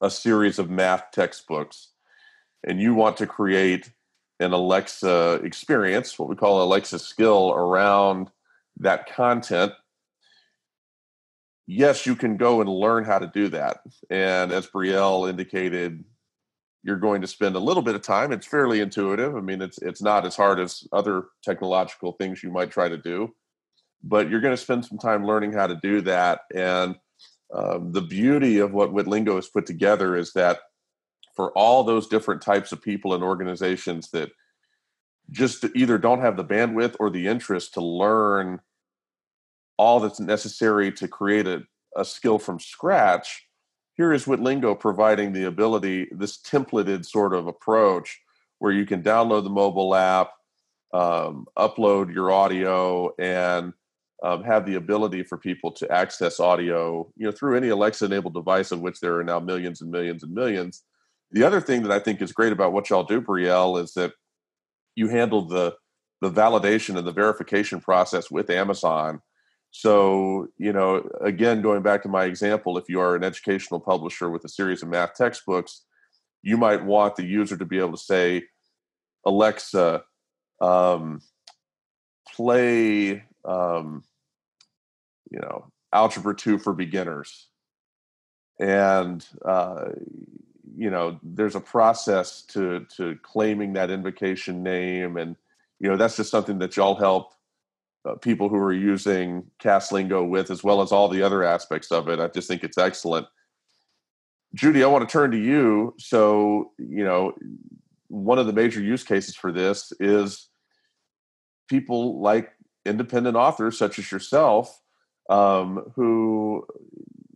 a 0.00 0.10
series 0.10 0.58
of 0.58 0.68
math 0.68 1.12
textbooks 1.12 1.90
and 2.64 2.80
you 2.80 2.92
want 2.92 3.16
to 3.18 3.28
create 3.28 3.92
an 4.40 4.52
Alexa 4.52 5.34
experience, 5.44 6.18
what 6.18 6.28
we 6.28 6.34
call 6.34 6.56
an 6.56 6.66
Alexa 6.66 6.98
skill 6.98 7.52
around 7.52 8.32
that 8.78 9.08
content, 9.14 9.74
yes, 11.66 12.06
you 12.06 12.16
can 12.16 12.36
go 12.36 12.60
and 12.60 12.68
learn 12.70 13.04
how 13.04 13.18
to 13.18 13.26
do 13.26 13.48
that. 13.48 13.80
And 14.10 14.52
as 14.52 14.66
Brielle 14.66 15.28
indicated, 15.28 16.04
you're 16.82 16.96
going 16.96 17.22
to 17.22 17.26
spend 17.26 17.56
a 17.56 17.60
little 17.60 17.82
bit 17.82 17.94
of 17.94 18.02
time. 18.02 18.32
It's 18.32 18.46
fairly 18.46 18.80
intuitive. 18.80 19.34
I 19.36 19.40
mean, 19.40 19.62
it's 19.62 19.78
it's 19.78 20.02
not 20.02 20.26
as 20.26 20.36
hard 20.36 20.60
as 20.60 20.86
other 20.92 21.24
technological 21.42 22.12
things 22.12 22.42
you 22.42 22.50
might 22.50 22.70
try 22.70 22.88
to 22.88 22.98
do, 22.98 23.34
but 24.02 24.28
you're 24.28 24.42
going 24.42 24.52
to 24.52 24.62
spend 24.62 24.84
some 24.84 24.98
time 24.98 25.26
learning 25.26 25.52
how 25.52 25.66
to 25.66 25.76
do 25.82 26.02
that. 26.02 26.40
And 26.54 26.96
um, 27.54 27.92
the 27.92 28.02
beauty 28.02 28.58
of 28.58 28.72
what 28.72 28.92
Witlingo 28.92 29.36
has 29.36 29.48
put 29.48 29.64
together 29.64 30.14
is 30.14 30.32
that 30.34 30.60
for 31.34 31.52
all 31.52 31.84
those 31.84 32.06
different 32.06 32.42
types 32.42 32.70
of 32.70 32.82
people 32.82 33.14
and 33.14 33.22
organizations 33.22 34.10
that 34.10 34.30
just 35.30 35.64
either 35.74 35.96
don't 35.96 36.20
have 36.20 36.36
the 36.36 36.44
bandwidth 36.44 36.96
or 37.00 37.10
the 37.10 37.26
interest 37.26 37.74
to 37.74 37.80
learn 37.80 38.60
all 39.76 40.00
that's 40.00 40.20
necessary 40.20 40.92
to 40.92 41.08
create 41.08 41.46
a, 41.46 41.62
a 41.96 42.04
skill 42.04 42.38
from 42.38 42.58
scratch 42.58 43.46
here 43.94 44.12
is 44.12 44.24
Witlingo 44.24 44.78
providing 44.78 45.32
the 45.32 45.44
ability, 45.44 46.08
this 46.10 46.38
templated 46.38 47.06
sort 47.06 47.32
of 47.32 47.46
approach 47.46 48.20
where 48.58 48.72
you 48.72 48.86
can 48.86 49.02
download 49.02 49.44
the 49.44 49.50
mobile 49.50 49.94
app, 49.94 50.32
um, 50.92 51.46
upload 51.56 52.12
your 52.12 52.32
audio, 52.32 53.14
and 53.18 53.72
um, 54.22 54.42
have 54.42 54.66
the 54.66 54.74
ability 54.74 55.22
for 55.22 55.38
people 55.38 55.70
to 55.72 55.90
access 55.92 56.40
audio, 56.40 57.08
you 57.16 57.26
know, 57.26 57.32
through 57.32 57.56
any 57.56 57.68
Alexa-enabled 57.68 58.34
device, 58.34 58.72
of 58.72 58.80
which 58.80 59.00
there 59.00 59.16
are 59.18 59.24
now 59.24 59.38
millions 59.38 59.80
and 59.80 59.90
millions 59.90 60.22
and 60.22 60.32
millions. 60.32 60.82
The 61.30 61.44
other 61.44 61.60
thing 61.60 61.82
that 61.82 61.92
I 61.92 61.98
think 61.98 62.20
is 62.20 62.32
great 62.32 62.52
about 62.52 62.72
what 62.72 62.90
y'all 62.90 63.04
do, 63.04 63.20
Brielle, 63.20 63.80
is 63.80 63.92
that 63.94 64.12
you 64.94 65.08
handle 65.08 65.42
the 65.42 65.74
the 66.20 66.30
validation 66.30 66.96
and 66.96 67.06
the 67.06 67.12
verification 67.12 67.80
process 67.80 68.30
with 68.30 68.48
Amazon 68.48 69.20
so, 69.76 70.46
you 70.56 70.72
know, 70.72 71.10
again, 71.20 71.60
going 71.60 71.82
back 71.82 72.04
to 72.04 72.08
my 72.08 72.26
example, 72.26 72.78
if 72.78 72.88
you 72.88 73.00
are 73.00 73.16
an 73.16 73.24
educational 73.24 73.80
publisher 73.80 74.30
with 74.30 74.44
a 74.44 74.48
series 74.48 74.84
of 74.84 74.88
math 74.88 75.14
textbooks, 75.14 75.82
you 76.42 76.56
might 76.56 76.84
want 76.84 77.16
the 77.16 77.24
user 77.24 77.56
to 77.56 77.64
be 77.64 77.80
able 77.80 77.90
to 77.90 77.96
say, 77.96 78.44
Alexa, 79.26 80.04
um, 80.60 81.20
play, 82.32 83.24
um, 83.44 84.04
you 85.32 85.40
know, 85.40 85.72
Algebra 85.92 86.36
2 86.36 86.58
for 86.58 86.72
beginners. 86.72 87.48
And, 88.60 89.26
uh, 89.44 89.86
you 90.76 90.88
know, 90.88 91.18
there's 91.20 91.56
a 91.56 91.60
process 91.60 92.42
to, 92.50 92.86
to 92.96 93.18
claiming 93.24 93.72
that 93.72 93.90
invocation 93.90 94.62
name. 94.62 95.16
And, 95.16 95.34
you 95.80 95.88
know, 95.88 95.96
that's 95.96 96.16
just 96.16 96.30
something 96.30 96.60
that 96.60 96.76
y'all 96.76 96.94
help 96.94 97.32
uh, 98.04 98.14
people 98.16 98.48
who 98.48 98.56
are 98.56 98.72
using 98.72 99.44
Castlingo 99.58 100.28
with, 100.28 100.50
as 100.50 100.62
well 100.62 100.82
as 100.82 100.92
all 100.92 101.08
the 101.08 101.22
other 101.22 101.42
aspects 101.42 101.90
of 101.90 102.08
it. 102.08 102.20
I 102.20 102.28
just 102.28 102.48
think 102.48 102.62
it's 102.62 102.78
excellent. 102.78 103.26
Judy, 104.54 104.84
I 104.84 104.86
want 104.86 105.08
to 105.08 105.12
turn 105.12 105.30
to 105.32 105.38
you. 105.38 105.94
So, 105.98 106.72
you 106.78 107.04
know, 107.04 107.34
one 108.08 108.38
of 108.38 108.46
the 108.46 108.52
major 108.52 108.80
use 108.80 109.02
cases 109.02 109.34
for 109.34 109.50
this 109.50 109.92
is 109.98 110.48
people 111.68 112.20
like 112.20 112.52
independent 112.84 113.36
authors 113.36 113.78
such 113.78 113.98
as 113.98 114.10
yourself 114.12 114.80
um, 115.30 115.90
who 115.94 116.66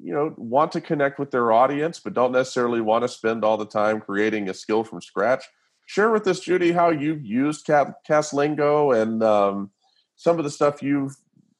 you 0.01 0.13
know 0.13 0.33
want 0.37 0.73
to 0.73 0.81
connect 0.81 1.19
with 1.19 1.31
their 1.31 1.51
audience 1.51 1.99
but 1.99 2.15
don't 2.15 2.33
necessarily 2.33 2.81
want 2.81 3.03
to 3.03 3.09
spend 3.09 3.45
all 3.45 3.57
the 3.57 3.67
time 3.67 4.01
creating 4.01 4.49
a 4.49 4.55
skill 4.55 4.85
from 4.85 5.01
scratch 5.01 5.45
share 5.87 6.11
with 6.11 6.27
us 6.29 6.41
judy 6.41 6.71
how 6.71 6.91
you've 6.91 7.25
used 7.25 7.67
castlingo 7.67 9.03
and 9.03 9.23
um, 9.23 9.71
some 10.19 10.37
of 10.37 10.45
the 10.45 10.51
stuff 10.51 10.83
you've 10.83 11.17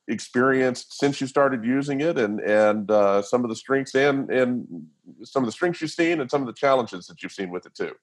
experienced 0.09 0.99
since 0.99 1.21
you 1.21 1.27
started 1.27 1.65
using 1.65 2.01
it 2.01 2.19
and 2.19 2.41
and 2.41 2.91
uh, 2.91 3.23
some 3.23 3.45
of 3.45 3.49
the 3.49 3.57
strengths 3.57 3.95
and 3.95 4.31
and 4.31 4.67
some 5.23 5.43
of 5.43 5.47
the 5.47 5.53
strengths 5.53 5.81
you've 5.81 5.91
seen 5.91 6.21
and 6.21 6.31
some 6.31 6.43
of 6.43 6.47
the 6.47 6.53
challenges 6.53 7.07
that 7.07 7.23
you've 7.23 7.33
seen 7.33 7.51
with 7.51 7.65
it 7.65 7.75
too. 7.75 7.95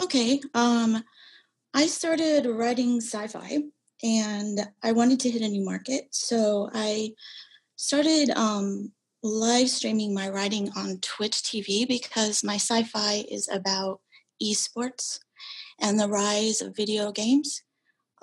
Okay 0.00 0.40
um 0.54 1.02
i 1.72 1.86
started 1.86 2.46
writing 2.46 3.00
sci-fi 3.00 3.58
and 4.02 4.60
i 4.82 4.92
wanted 4.92 5.20
to 5.20 5.30
hit 5.30 5.42
a 5.42 5.48
new 5.48 5.64
market 5.64 6.04
so 6.10 6.68
i 6.74 7.10
started 7.76 8.30
um 8.30 8.92
live 9.22 9.70
streaming 9.70 10.12
my 10.12 10.28
writing 10.28 10.68
on 10.76 10.98
twitch 11.00 11.42
tv 11.42 11.86
because 11.86 12.44
my 12.44 12.56
sci-fi 12.56 13.24
is 13.30 13.48
about 13.48 14.00
esports 14.42 15.20
and 15.80 15.98
the 15.98 16.08
rise 16.08 16.60
of 16.60 16.76
video 16.76 17.12
games 17.12 17.63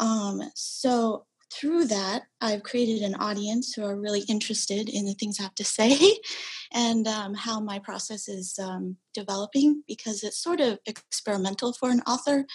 um, 0.02 0.42
so 0.56 1.26
through 1.54 1.86
that, 1.86 2.24
I've 2.40 2.64
created 2.64 3.02
an 3.02 3.16
audience 3.16 3.74
who 3.74 3.84
are 3.84 4.00
really 4.00 4.22
interested 4.28 4.90
in 4.90 5.06
the 5.06 5.14
things 5.14 5.40
I 5.40 5.44
have 5.44 5.56
to 5.56 5.64
say 5.64 5.98
and 6.74 7.08
um, 7.08 7.34
how 7.34 7.60
my 7.60 7.78
process 7.80 8.28
is 8.28 8.58
um, 8.58 8.98
developing 9.14 9.84
because 9.88 10.24
it's 10.24 10.42
sort 10.42 10.60
of 10.60 10.80
experimental 10.86 11.74
for 11.74 11.90
an 11.90 12.02
author 12.02 12.46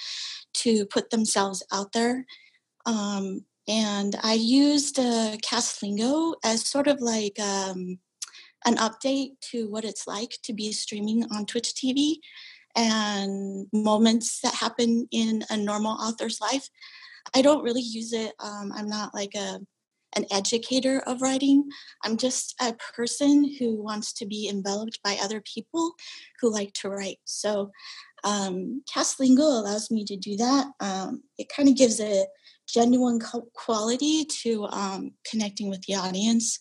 to 0.54 0.86
put 0.86 1.10
themselves 1.10 1.62
out 1.72 1.92
there. 1.92 2.24
Um, 2.86 3.44
and 3.68 4.16
I 4.22 4.34
used 4.34 4.98
uh, 4.98 5.36
Castlingo 5.42 6.34
as 6.44 6.64
sort 6.64 6.88
of 6.88 7.00
like 7.00 7.38
um, 7.38 7.98
an 8.64 8.76
update 8.76 9.32
to 9.52 9.68
what 9.68 9.84
it's 9.84 10.06
like 10.06 10.38
to 10.44 10.52
be 10.52 10.72
streaming 10.72 11.24
on 11.30 11.46
Twitch 11.46 11.74
TV 11.74 12.16
and 12.74 13.66
moments 13.72 14.40
that 14.40 14.54
happen 14.54 15.08
in 15.10 15.44
a 15.50 15.56
normal 15.56 15.92
author's 15.92 16.40
life 16.40 16.70
I 17.34 17.42
don't 17.42 17.64
really 17.64 17.82
use 17.82 18.12
it. 18.12 18.32
Um, 18.40 18.72
I'm 18.74 18.88
not 18.88 19.14
like 19.14 19.34
a 19.34 19.60
an 20.14 20.24
educator 20.30 21.00
of 21.00 21.20
writing. 21.20 21.68
I'm 22.02 22.16
just 22.16 22.54
a 22.60 22.74
person 22.96 23.54
who 23.58 23.82
wants 23.82 24.14
to 24.14 24.26
be 24.26 24.48
enveloped 24.48 24.98
by 25.04 25.18
other 25.22 25.42
people 25.42 25.92
who 26.40 26.50
like 26.50 26.72
to 26.74 26.88
write. 26.88 27.18
So 27.24 27.70
um, 28.24 28.82
Castlingo 28.92 29.40
allows 29.40 29.90
me 29.90 30.04
to 30.04 30.16
do 30.16 30.36
that. 30.36 30.68
Um, 30.80 31.22
it 31.38 31.48
kind 31.54 31.68
of 31.68 31.76
gives 31.76 32.00
a 32.00 32.26
genuine 32.66 33.20
quality 33.54 34.24
to 34.24 34.66
um, 34.66 35.12
connecting 35.30 35.68
with 35.68 35.82
the 35.82 35.94
audience. 35.94 36.58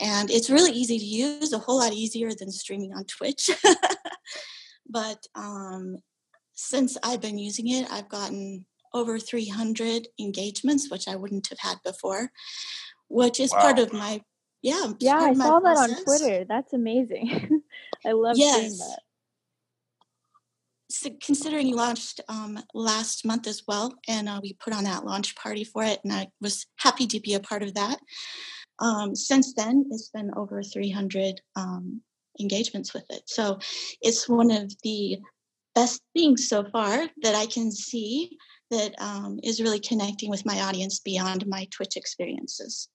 And 0.00 0.30
it's 0.30 0.50
really 0.50 0.72
easy 0.72 0.98
to 0.98 1.04
use, 1.04 1.52
a 1.52 1.58
whole 1.58 1.78
lot 1.78 1.92
easier 1.92 2.30
than 2.32 2.50
streaming 2.50 2.94
on 2.94 3.04
Twitch. 3.04 3.50
but 4.88 5.18
um, 5.34 5.98
since 6.54 6.96
I've 7.02 7.20
been 7.20 7.38
using 7.38 7.68
it, 7.68 7.90
I've 7.90 8.08
gotten 8.08 8.66
over 8.94 9.18
300 9.18 10.08
engagements, 10.18 10.90
which 10.90 11.08
I 11.08 11.16
wouldn't 11.16 11.48
have 11.48 11.58
had 11.58 11.78
before, 11.84 12.30
which 13.08 13.40
is 13.40 13.52
wow. 13.52 13.60
part 13.60 13.78
of 13.78 13.92
my 13.92 14.22
yeah. 14.62 14.92
Yeah, 14.98 15.18
I 15.18 15.34
saw 15.34 15.60
that 15.60 15.76
on 15.76 16.04
Twitter. 16.04 16.46
That's 16.48 16.72
amazing. 16.72 17.60
I 18.06 18.12
love 18.12 18.38
yes. 18.38 18.60
seeing 18.60 18.78
that. 18.78 19.00
So 20.90 21.10
considering 21.22 21.66
you 21.66 21.76
launched 21.76 22.20
um, 22.28 22.58
last 22.72 23.26
month 23.26 23.46
as 23.46 23.64
well, 23.68 23.94
and 24.08 24.26
uh, 24.26 24.40
we 24.42 24.54
put 24.54 24.72
on 24.72 24.84
that 24.84 25.04
launch 25.04 25.36
party 25.36 25.64
for 25.64 25.84
it, 25.84 26.00
and 26.02 26.12
I 26.12 26.28
was 26.40 26.66
happy 26.76 27.06
to 27.08 27.20
be 27.20 27.34
a 27.34 27.40
part 27.40 27.62
of 27.62 27.74
that. 27.74 27.98
Um, 28.78 29.14
since 29.14 29.52
then, 29.52 29.86
it's 29.90 30.08
been 30.08 30.30
over 30.34 30.62
300 30.62 31.42
um, 31.56 32.00
engagements 32.40 32.94
with 32.94 33.04
it. 33.10 33.22
So 33.26 33.58
it's 34.00 34.28
one 34.28 34.50
of 34.50 34.72
the 34.82 35.18
best 35.74 36.00
things 36.14 36.48
so 36.48 36.64
far 36.64 37.06
that 37.22 37.34
I 37.34 37.46
can 37.46 37.70
see 37.70 38.38
that 38.70 38.94
um, 38.98 39.40
is 39.42 39.60
really 39.60 39.80
connecting 39.80 40.30
with 40.30 40.46
my 40.46 40.60
audience 40.60 40.98
beyond 41.00 41.46
my 41.46 41.66
Twitch 41.70 41.96
experiences. 41.96 42.88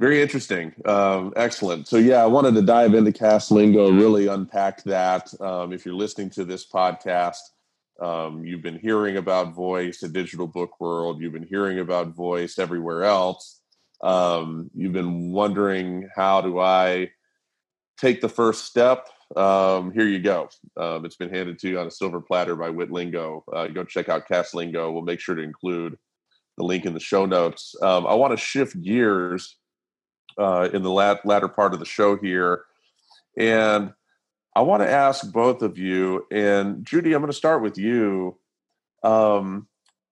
Very 0.00 0.20
interesting. 0.20 0.74
Um, 0.84 1.32
excellent. 1.36 1.86
So, 1.86 1.98
yeah, 1.98 2.22
I 2.22 2.26
wanted 2.26 2.54
to 2.56 2.62
dive 2.62 2.94
into 2.94 3.12
Castlingo, 3.12 3.96
really 3.96 4.26
unpack 4.26 4.82
that. 4.84 5.32
Um, 5.40 5.72
if 5.72 5.86
you're 5.86 5.94
listening 5.94 6.30
to 6.30 6.44
this 6.44 6.66
podcast, 6.66 7.38
um, 8.02 8.44
you've 8.44 8.62
been 8.62 8.78
hearing 8.78 9.18
about 9.18 9.54
voice, 9.54 10.02
a 10.02 10.08
digital 10.08 10.48
book 10.48 10.80
world, 10.80 11.20
you've 11.20 11.32
been 11.32 11.46
hearing 11.46 11.78
about 11.78 12.08
voice 12.08 12.58
everywhere 12.58 13.04
else. 13.04 13.60
Um, 14.02 14.68
you've 14.74 14.92
been 14.92 15.30
wondering, 15.30 16.08
how 16.14 16.40
do 16.40 16.58
I 16.58 17.10
take 17.96 18.20
the 18.20 18.28
first 18.28 18.64
step? 18.64 19.08
Um, 19.36 19.92
here 19.92 20.06
you 20.06 20.20
go. 20.20 20.48
Um, 20.76 21.04
it's 21.04 21.16
been 21.16 21.32
handed 21.32 21.58
to 21.60 21.68
you 21.68 21.80
on 21.80 21.86
a 21.86 21.90
silver 21.90 22.20
platter 22.20 22.56
by 22.56 22.68
Witlingo. 22.68 23.42
Uh, 23.52 23.66
go 23.68 23.84
check 23.84 24.08
out 24.08 24.28
Castlingo. 24.28 24.92
We'll 24.92 25.02
make 25.02 25.20
sure 25.20 25.34
to 25.34 25.42
include 25.42 25.98
the 26.56 26.64
link 26.64 26.84
in 26.84 26.94
the 26.94 27.00
show 27.00 27.26
notes. 27.26 27.74
Um, 27.82 28.06
I 28.06 28.14
want 28.14 28.32
to 28.32 28.36
shift 28.36 28.80
gears 28.80 29.56
uh, 30.38 30.68
in 30.72 30.82
the 30.82 30.90
lat- 30.90 31.26
latter 31.26 31.48
part 31.48 31.74
of 31.74 31.80
the 31.80 31.86
show 31.86 32.16
here. 32.16 32.64
And 33.36 33.92
I 34.54 34.62
want 34.62 34.82
to 34.82 34.90
ask 34.90 35.30
both 35.32 35.62
of 35.62 35.78
you, 35.78 36.26
and 36.30 36.86
Judy, 36.86 37.12
I'm 37.12 37.20
going 37.20 37.30
to 37.30 37.36
start 37.36 37.62
with 37.62 37.76
you. 37.76 38.38
Um, 39.02 39.66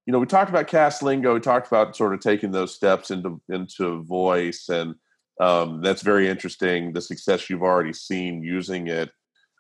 you 0.04 0.12
know, 0.12 0.19
we 0.19 0.26
talked 0.26 0.50
about 0.50 0.66
Castlingo. 0.66 1.35
We 1.35 1.40
talked 1.40 1.69
about 1.69 1.97
sort 1.97 2.12
of 2.12 2.21
taking 2.21 2.50
those 2.50 2.75
steps 2.75 3.12
into 3.12 3.40
into 3.49 4.02
voice 4.02 4.69
and 4.69 4.97
um, 5.41 5.81
that's 5.83 6.03
very 6.03 6.29
interesting. 6.29 6.93
The 6.93 7.01
success 7.01 7.49
you've 7.49 7.62
already 7.62 7.93
seen 7.93 8.43
using 8.43 8.89
it. 8.89 9.11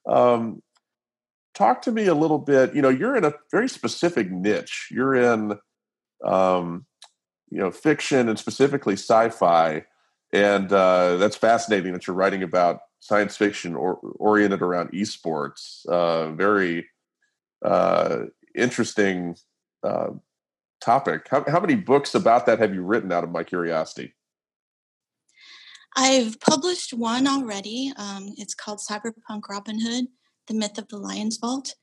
Um, 0.08 0.62
talk 1.54 1.82
to 1.82 1.92
me 1.92 2.06
a 2.06 2.14
little 2.14 2.38
bit. 2.38 2.74
You 2.74 2.82
know, 2.82 2.88
you're 2.88 3.16
in 3.16 3.24
a 3.24 3.34
very 3.50 3.68
specific 3.68 4.30
niche. 4.30 4.88
You're 4.90 5.14
in, 5.14 5.58
um, 6.24 6.86
you 7.50 7.58
know, 7.58 7.70
fiction 7.70 8.28
and 8.28 8.38
specifically 8.38 8.94
sci-fi, 8.94 9.84
and 10.32 10.72
uh, 10.72 11.16
that's 11.16 11.36
fascinating 11.36 11.92
that 11.92 12.06
you're 12.06 12.16
writing 12.16 12.42
about 12.42 12.80
science 13.00 13.36
fiction 13.36 13.74
or, 13.74 13.94
oriented 14.16 14.62
around 14.62 14.92
esports. 14.92 15.84
Uh, 15.86 16.32
very 16.32 16.86
uh, 17.64 18.20
interesting 18.54 19.36
uh, 19.82 20.08
topic. 20.80 21.26
How, 21.30 21.44
how 21.48 21.60
many 21.60 21.74
books 21.74 22.14
about 22.14 22.46
that 22.46 22.58
have 22.60 22.74
you 22.74 22.82
written? 22.82 23.12
Out 23.12 23.24
of 23.24 23.30
my 23.30 23.44
curiosity. 23.44 24.14
I've 25.96 26.40
published 26.40 26.92
one 26.92 27.26
already. 27.26 27.92
Um, 27.96 28.32
it's 28.36 28.54
called 28.54 28.80
Cyberpunk 28.80 29.48
Robin 29.50 29.80
Hood: 29.80 30.06
The 30.46 30.54
Myth 30.54 30.78
of 30.78 30.88
the 30.88 30.98
Lion's 30.98 31.36
Vault, 31.36 31.74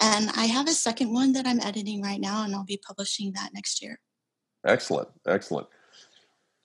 and 0.00 0.30
I 0.36 0.44
have 0.44 0.68
a 0.68 0.72
second 0.72 1.12
one 1.12 1.32
that 1.32 1.46
I'm 1.46 1.60
editing 1.60 2.02
right 2.02 2.20
now, 2.20 2.44
and 2.44 2.54
I'll 2.54 2.64
be 2.64 2.80
publishing 2.86 3.32
that 3.32 3.50
next 3.54 3.82
year. 3.82 4.00
Excellent, 4.64 5.08
excellent. 5.26 5.66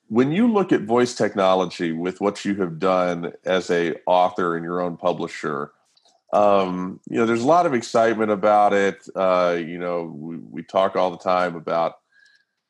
When 0.08 0.32
you 0.32 0.52
look 0.52 0.72
at 0.72 0.82
voice 0.82 1.16
technology 1.16 1.94
with 1.94 2.20
what 2.20 2.44
you 2.44 2.56
have 2.56 2.80
done 2.80 3.32
as 3.46 3.70
a 3.70 3.96
author 4.06 4.58
and 4.58 4.66
your 4.66 4.82
own 4.82 4.98
publisher, 4.98 5.72
um, 6.34 7.00
you 7.10 7.18
know, 7.18 7.26
there's 7.26 7.44
a 7.44 7.48
lot 7.48 7.66
of 7.66 7.74
excitement 7.74 8.32
about 8.32 8.74
it. 8.74 9.08
Uh, 9.16 9.58
you 9.58 9.78
know, 9.78 10.04
we, 10.04 10.38
we 10.38 10.64
talk 10.64 10.96
all 10.96 11.12
the 11.12 11.18
time 11.18 11.56
about 11.56 11.96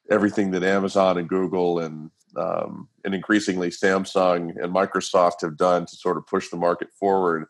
everything 0.10 0.52
that 0.52 0.64
Amazon 0.64 1.18
and 1.18 1.28
Google 1.28 1.80
and 1.80 2.12
um, 2.36 2.88
and 3.04 3.16
increasingly 3.16 3.70
Samsung 3.70 4.52
and 4.62 4.74
Microsoft 4.74 5.42
have 5.42 5.58
done 5.58 5.86
to 5.86 5.96
sort 5.96 6.18
of 6.18 6.28
push 6.28 6.50
the 6.50 6.58
market 6.58 6.90
forward. 7.00 7.46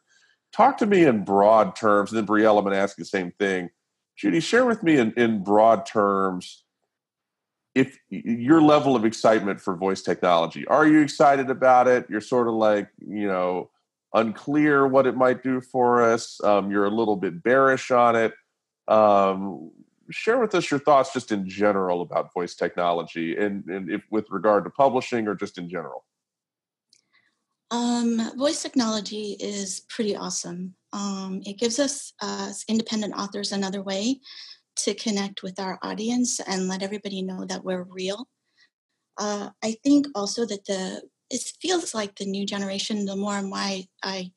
Talk 0.54 0.78
to 0.80 0.86
me 0.86 1.06
in 1.06 1.24
broad 1.24 1.76
terms, 1.76 2.12
and 2.12 2.18
then 2.18 2.26
Brielle, 2.26 2.58
I'm 2.58 2.64
going 2.64 2.74
to 2.74 2.80
ask 2.80 2.98
you 2.98 3.04
the 3.04 3.10
same 3.10 3.32
thing. 3.40 3.70
Judy, 4.18 4.40
share 4.40 4.66
with 4.66 4.84
me 4.84 4.98
in, 4.98 5.14
in 5.14 5.44
broad 5.44 5.86
terms 5.86 6.64
if 7.74 7.98
your 8.10 8.62
level 8.62 8.96
of 8.96 9.06
excitement 9.06 9.62
for 9.62 9.76
voice 9.76 10.02
technology. 10.02 10.68
Are 10.68 10.86
you 10.86 11.02
excited 11.02 11.50
about 11.50 11.88
it? 11.88 12.06
You're 12.10 12.22
sort 12.22 12.48
of 12.48 12.54
like, 12.56 12.90
you 13.00 13.28
know, 13.28 13.70
unclear 14.14 14.86
what 14.86 15.08
it 15.08 15.16
might 15.16 15.42
do 15.42 15.62
for 15.62 16.04
us. 16.04 16.44
Um, 16.44 16.70
you're 16.70 16.86
a 16.86 16.90
little 16.90 17.16
bit 17.16 17.42
bearish 17.42 17.90
on 17.92 18.16
it. 18.16 18.34
Um, 18.88 19.72
share 20.12 20.40
with 20.40 20.54
us 20.56 20.70
your 20.70 20.80
thoughts 20.80 21.14
just 21.14 21.32
in 21.32 21.48
general 21.48 22.02
about 22.02 22.34
voice 22.34 22.56
technology 22.56 23.36
and, 23.38 23.66
and 23.66 23.90
if 23.90 24.02
with 24.12 24.26
regard 24.30 24.64
to 24.64 24.70
publishing 24.70 25.28
or 25.28 25.36
just 25.36 25.58
in 25.58 25.70
general. 25.70 26.06
Um, 27.72 28.38
voice 28.38 28.62
technology 28.62 29.38
is 29.40 29.82
pretty 29.90 30.16
awesome. 30.16 30.76
Um, 30.92 31.42
it 31.46 31.58
gives 31.58 31.80
us 31.80 32.12
as 32.22 32.66
independent 32.68 33.14
authors 33.18 33.54
another 33.54 33.82
way 33.82 34.20
to 34.78 34.94
connect 34.94 35.42
with 35.42 35.60
our 35.60 35.80
audience 35.82 36.40
and 36.42 36.68
let 36.68 36.84
everybody 36.84 37.22
know 37.22 37.46
that 37.46 37.64
we're 37.64 37.84
real. 37.84 38.28
Uh, 39.18 39.50
I 39.64 39.78
think 39.84 40.08
also 40.16 40.46
that 40.46 40.66
the 40.66 41.02
it 41.30 41.54
feels 41.62 41.94
like 41.94 42.16
the 42.16 42.26
new 42.26 42.46
generation. 42.46 43.06
The 43.06 43.16
more 43.16 43.38
and 43.38 43.52
I, 43.56 43.88
I 44.04 44.32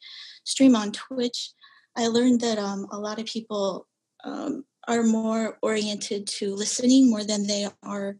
stream 0.45 0.77
on 0.77 0.93
Twitch, 0.93 1.53
I 1.97 2.07
learned 2.07 2.41
that 2.43 2.59
um, 2.59 2.87
a 2.93 2.99
lot 2.99 3.19
of 3.19 3.27
people 3.27 3.89
um, 4.23 4.65
are 4.89 5.03
more 5.03 5.59
oriented 5.63 6.27
to 6.27 6.55
listening 6.55 7.11
more 7.11 7.25
than 7.25 7.47
they 7.47 7.69
are 7.83 8.17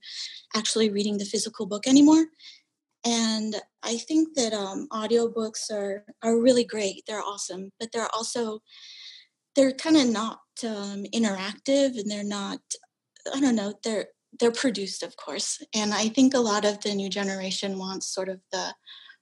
actually 0.55 0.91
reading 0.91 1.19
the 1.19 1.25
physical 1.25 1.67
book 1.67 1.87
anymore. 1.87 2.27
And 3.05 3.55
I 3.83 3.99
think 3.99 4.35
that 4.35 4.53
um, 4.55 4.89
audiobooks 4.91 5.71
are 5.71 6.05
are 6.23 6.41
really 6.41 6.65
great. 6.65 7.03
They're 7.07 7.23
awesome, 7.23 7.71
but 7.79 7.91
they're 7.93 8.09
also 8.15 8.61
they're 9.55 9.73
kind 9.73 9.97
of 9.97 10.09
not 10.09 10.41
um, 10.65 11.05
interactive, 11.15 11.99
and 11.99 12.11
they're 12.11 12.25
not. 12.25 12.61
I 13.35 13.41
don't 13.41 13.57
know. 13.57 13.75
They're 13.85 14.07
they're 14.41 14.53
produced, 14.53 15.03
of 15.03 15.17
course, 15.17 15.63
and 15.75 15.93
I 15.93 16.09
think 16.09 16.35
a 16.35 16.41
lot 16.41 16.65
of 16.65 16.81
the 16.81 16.95
new 16.95 17.09
generation 17.11 17.79
wants 17.79 18.13
sort 18.13 18.29
of 18.29 18.41
the 18.53 18.75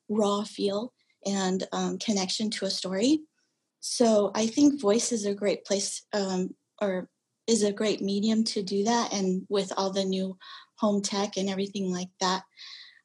raw 0.09 0.45
feel 0.45 0.93
and 1.27 1.67
um, 1.73 1.99
connection 1.99 2.51
to 2.51 2.67
a 2.67 2.71
story. 2.71 3.21
So 3.81 4.31
I 4.35 4.47
think 4.47 4.81
voice 4.81 5.11
is 5.11 5.27
a 5.27 5.35
great 5.35 5.65
place 5.65 6.05
um, 6.13 6.55
or 6.81 7.09
is 7.47 7.63
a 7.63 7.73
great 7.73 8.01
medium 8.01 8.45
to 8.45 8.63
do 8.63 8.85
that. 8.85 9.13
And 9.13 9.47
with 9.49 9.73
all 9.77 9.91
the 9.91 10.05
new 10.05 10.37
home 10.77 11.03
tech 11.03 11.37
and 11.37 11.49
everything 11.49 11.93
like 11.93 12.11
that 12.21 12.43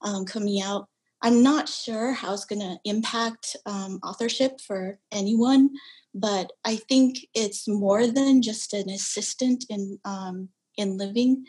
um, 0.01 0.25
coming 0.25 0.61
out, 0.61 0.87
I'm 1.21 1.41
not 1.41 1.67
sure 1.67 2.11
how 2.11 2.33
it's 2.33 2.45
going 2.45 2.61
to 2.61 2.79
impact 2.85 3.55
um, 3.65 3.99
authorship 4.03 4.61
for 4.61 4.99
anyone, 5.11 5.71
but 6.13 6.51
I 6.63 6.75
think 6.75 7.17
it's 7.33 7.67
more 7.67 8.05
than 8.05 8.41
just 8.41 8.73
an 8.73 8.89
assistant 8.89 9.65
in 9.69 9.99
um, 10.05 10.49
in 10.77 10.95
living, 10.97 11.43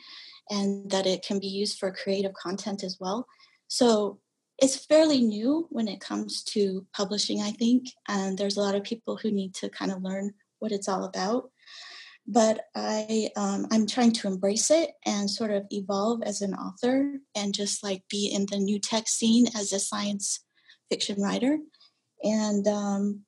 and 0.48 0.90
that 0.90 1.06
it 1.06 1.22
can 1.22 1.38
be 1.38 1.48
used 1.48 1.78
for 1.78 1.92
creative 1.92 2.32
content 2.32 2.82
as 2.82 2.96
well. 2.98 3.26
So 3.66 4.20
it's 4.56 4.86
fairly 4.86 5.20
new 5.20 5.66
when 5.68 5.86
it 5.86 6.00
comes 6.00 6.42
to 6.44 6.86
publishing, 6.94 7.42
I 7.42 7.50
think, 7.50 7.88
and 8.08 8.38
there's 8.38 8.56
a 8.56 8.62
lot 8.62 8.74
of 8.74 8.84
people 8.84 9.18
who 9.18 9.30
need 9.30 9.54
to 9.56 9.68
kind 9.68 9.92
of 9.92 10.02
learn 10.02 10.32
what 10.60 10.72
it's 10.72 10.88
all 10.88 11.04
about 11.04 11.50
but 12.28 12.66
I 12.76 13.30
um, 13.36 13.66
I'm 13.72 13.86
trying 13.86 14.12
to 14.12 14.28
embrace 14.28 14.70
it 14.70 14.90
and 15.06 15.30
sort 15.30 15.50
of 15.50 15.64
evolve 15.70 16.22
as 16.22 16.42
an 16.42 16.52
author 16.52 17.14
and 17.34 17.54
just 17.54 17.82
like 17.82 18.02
be 18.10 18.30
in 18.32 18.44
the 18.50 18.58
new 18.58 18.78
tech 18.78 19.08
scene 19.08 19.46
as 19.56 19.72
a 19.72 19.80
science 19.80 20.40
fiction 20.90 21.22
writer. 21.22 21.58
And 22.22 22.68
um, 22.68 23.22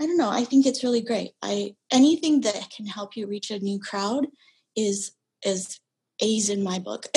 I 0.00 0.06
don't 0.06 0.16
know. 0.16 0.30
I 0.30 0.44
think 0.44 0.64
it's 0.64 0.82
really 0.82 1.02
great. 1.02 1.32
I 1.42 1.74
anything 1.92 2.40
that 2.42 2.70
can 2.74 2.86
help 2.86 3.14
you 3.14 3.26
reach 3.26 3.50
a 3.50 3.58
new 3.58 3.78
crowd 3.78 4.26
is 4.74 5.12
is 5.44 5.78
A's 6.20 6.48
in 6.48 6.62
my 6.62 6.78
book. 6.78 7.04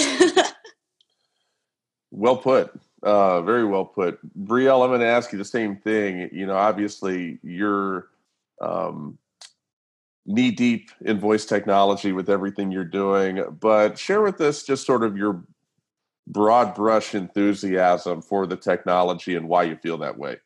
well 2.11 2.35
put. 2.35 2.77
Uh, 3.01 3.41
very 3.43 3.63
well 3.63 3.85
put. 3.85 4.19
Brielle, 4.37 4.83
I'm 4.83 4.89
going 4.89 4.99
to 4.99 5.05
ask 5.05 5.31
you 5.31 5.37
the 5.37 5.45
same 5.45 5.77
thing. 5.77 6.29
You 6.33 6.47
know, 6.47 6.57
obviously, 6.57 7.39
you're 7.41 8.09
um, 8.59 9.17
knee 10.25 10.51
deep 10.51 10.91
in 11.01 11.19
voice 11.19 11.45
technology 11.45 12.11
with 12.11 12.29
everything 12.29 12.71
you're 12.71 12.83
doing, 12.83 13.43
but 13.59 13.97
share 13.97 14.21
with 14.21 14.39
us 14.41 14.63
just 14.63 14.85
sort 14.85 15.03
of 15.03 15.17
your 15.17 15.43
broad 16.27 16.75
brush 16.75 17.15
enthusiasm 17.15 18.21
for 18.21 18.45
the 18.45 18.55
technology 18.55 19.35
and 19.35 19.49
why 19.49 19.63
you 19.63 19.75
feel 19.75 19.97
that 19.97 20.17
way. 20.17 20.37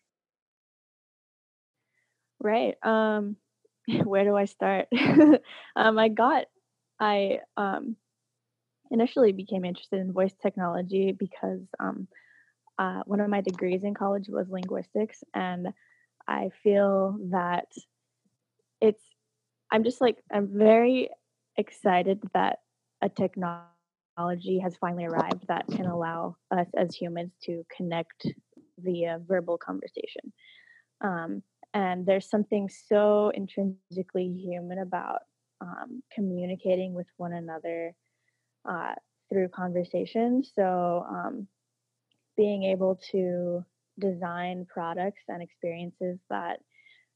Right. 2.39 2.75
Um, 2.83 3.35
where 4.03 4.23
do 4.23 4.35
I 4.35 4.45
start? 4.45 4.87
um, 5.75 5.99
I 5.99 6.07
got, 6.07 6.45
I 6.99 7.39
um, 7.57 7.97
initially 8.91 9.33
became 9.33 9.65
interested 9.65 9.99
in 9.99 10.13
voice 10.13 10.33
technology 10.41 11.11
because 11.11 11.61
um, 11.79 12.07
uh, 12.77 13.01
one 13.05 13.19
of 13.19 13.29
my 13.29 13.41
degrees 13.41 13.83
in 13.83 13.93
college 13.93 14.27
was 14.29 14.49
linguistics, 14.49 15.23
and 15.33 15.69
I 16.27 16.49
feel 16.63 17.17
that 17.31 17.67
it's 18.81 19.03
I'm 19.73 19.83
just 19.83 20.01
like 20.01 20.17
I'm 20.31 20.47
very 20.53 21.09
excited 21.57 22.21
that 22.35 22.59
a 23.01 23.09
technology 23.09 24.59
has 24.61 24.77
finally 24.77 25.05
arrived 25.05 25.47
that 25.47 25.65
can 25.67 25.87
allow 25.87 26.35
us 26.51 26.67
as 26.77 26.95
humans 26.95 27.31
to 27.45 27.65
connect 27.75 28.27
via 28.77 29.19
verbal 29.27 29.57
conversation. 29.57 30.31
Um, 31.01 31.41
and 31.73 32.05
there's 32.05 32.29
something 32.29 32.69
so 32.69 33.31
intrinsically 33.33 34.27
human 34.27 34.77
about 34.77 35.21
um, 35.59 36.03
communicating 36.13 36.93
with 36.93 37.07
one 37.17 37.33
another 37.33 37.95
uh, 38.69 38.93
through 39.29 39.49
conversation. 39.49 40.43
So, 40.43 41.03
um, 41.09 41.47
being 42.37 42.63
able 42.63 42.99
to 43.11 43.65
design 43.99 44.65
products 44.71 45.23
and 45.27 45.41
experiences 45.41 46.19
that 46.29 46.59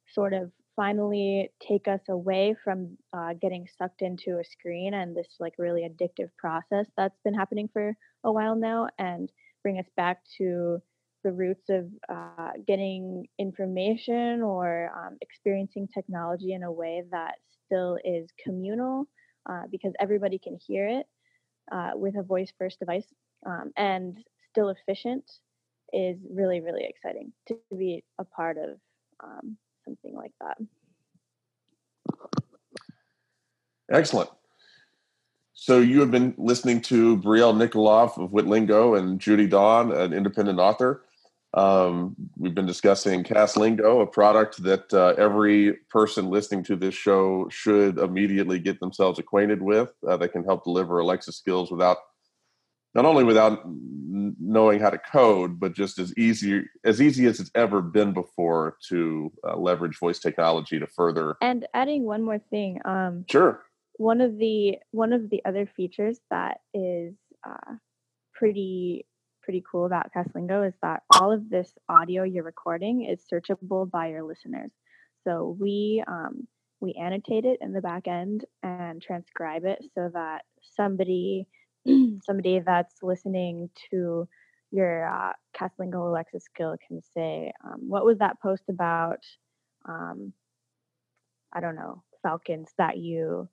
sort 0.07 0.33
of 0.33 0.51
finally 0.77 1.49
take 1.67 1.87
us 1.87 1.99
away 2.07 2.55
from 2.63 2.95
uh, 3.11 3.33
getting 3.41 3.67
sucked 3.77 4.03
into 4.03 4.37
a 4.37 4.43
screen 4.45 4.93
and 4.93 5.17
this 5.17 5.27
like 5.39 5.53
really 5.57 5.81
addictive 5.81 6.29
process 6.37 6.85
that's 6.95 7.19
been 7.25 7.33
happening 7.33 7.67
for 7.73 7.93
a 8.23 8.31
while 8.31 8.55
now 8.55 8.87
and 8.99 9.29
bring 9.63 9.79
us 9.79 9.87
back 9.97 10.21
to 10.37 10.77
the 11.23 11.31
roots 11.33 11.67
of 11.69 11.87
uh, 12.09 12.51
getting 12.67 13.25
information 13.39 14.41
or 14.41 14.91
um, 14.95 15.17
experiencing 15.19 15.87
technology 15.93 16.53
in 16.53 16.63
a 16.63 16.71
way 16.71 17.03
that 17.11 17.35
still 17.65 17.97
is 18.05 18.29
communal 18.41 19.05
uh, 19.49 19.63
because 19.71 19.93
everybody 19.99 20.39
can 20.39 20.57
hear 20.65 20.87
it 20.87 21.07
uh, 21.71 21.91
with 21.95 22.15
a 22.17 22.23
voice 22.23 22.53
first 22.57 22.79
device 22.79 23.07
um, 23.45 23.71
and 23.75 24.19
still 24.49 24.69
efficient 24.69 25.23
is 25.91 26.17
really 26.29 26.61
really 26.61 26.85
exciting 26.87 27.31
to 27.47 27.57
be 27.77 28.03
a 28.19 28.25
part 28.25 28.57
of 28.57 28.77
um, 29.23 29.57
something 29.87 30.15
like 30.15 30.33
that. 30.41 30.57
Excellent. 33.91 34.29
So 35.53 35.79
you 35.79 36.01
have 36.01 36.11
been 36.11 36.35
listening 36.37 36.81
to 36.81 37.17
Brielle 37.17 37.55
Nikoloff 37.55 38.21
of 38.21 38.31
Witlingo 38.31 38.97
and 38.97 39.19
Judy 39.19 39.47
Dawn, 39.47 39.91
an 39.91 40.13
independent 40.13 40.59
author. 40.59 41.03
Um, 41.53 42.15
we've 42.37 42.53
been 42.53 42.65
discussing 42.65 43.23
Castlingo, 43.23 44.03
a 44.03 44.05
product 44.05 44.61
that 44.63 44.93
uh, 44.93 45.15
every 45.17 45.73
person 45.89 46.29
listening 46.29 46.63
to 46.65 46.75
this 46.75 46.93
show 46.93 47.47
should 47.49 47.97
immediately 47.97 48.59
get 48.59 48.79
themselves 48.79 49.17
acquainted 49.17 49.61
with. 49.61 49.91
Uh, 50.07 50.17
that 50.17 50.33
can 50.33 50.43
help 50.43 50.65
deliver 50.65 50.99
Alexa 50.99 51.31
skills 51.31 51.71
without, 51.71 51.97
not 52.93 53.05
only 53.05 53.23
without 53.23 53.63
knowing 54.39 54.79
how 54.79 54.89
to 54.89 54.97
code, 54.97 55.59
but 55.59 55.73
just 55.73 55.99
as 55.99 56.15
easy 56.17 56.63
as 56.83 57.01
easy 57.01 57.25
as 57.25 57.39
it's 57.39 57.51
ever 57.55 57.81
been 57.81 58.13
before 58.13 58.77
to 58.89 59.31
uh, 59.47 59.55
leverage 59.57 59.97
voice 59.99 60.19
technology 60.19 60.79
to 60.79 60.87
further. 60.87 61.35
And 61.41 61.67
adding 61.73 62.03
one 62.03 62.23
more 62.23 62.39
thing, 62.39 62.79
um, 62.85 63.25
sure. 63.29 63.63
One 63.97 64.21
of 64.21 64.37
the 64.37 64.77
one 64.91 65.13
of 65.13 65.29
the 65.29 65.43
other 65.45 65.65
features 65.65 66.19
that 66.29 66.59
is 66.73 67.15
uh, 67.47 67.75
pretty 68.33 69.05
pretty 69.41 69.63
cool 69.71 69.85
about 69.85 70.11
Castlingo 70.13 70.67
is 70.67 70.73
that 70.81 71.03
all 71.19 71.31
of 71.31 71.49
this 71.49 71.71
audio 71.87 72.23
you're 72.23 72.43
recording 72.43 73.05
is 73.05 73.23
searchable 73.31 73.89
by 73.89 74.09
your 74.09 74.23
listeners. 74.23 74.71
So 75.23 75.55
we 75.59 76.03
um, 76.07 76.47
we 76.79 76.93
annotate 76.93 77.45
it 77.45 77.59
in 77.61 77.73
the 77.73 77.81
back 77.81 78.07
end 78.07 78.45
and 78.61 79.01
transcribe 79.01 79.65
it 79.65 79.83
so 79.95 80.11
that 80.13 80.43
somebody 80.75 81.47
somebody 82.23 82.59
that's 82.59 83.01
listening 83.01 83.69
to 83.91 84.27
your 84.71 85.07
uh, 85.07 85.33
Castlingo 85.55 86.09
Alexa 86.09 86.39
skill 86.39 86.75
can 86.87 87.01
say, 87.13 87.53
um, 87.63 87.87
"What 87.87 88.05
was 88.05 88.19
that 88.19 88.41
post 88.41 88.63
about?" 88.69 89.23
Um, 89.85 90.33
I 91.53 91.61
don't 91.61 91.75
know 91.75 92.03
falcons 92.21 92.69
that 92.77 92.97
you 92.97 93.47